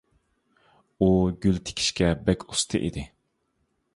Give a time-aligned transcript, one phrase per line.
[0.99, 1.09] ئۇ
[1.43, 3.07] گۈل تىكىشكە بەك ئۇستا ئىدى.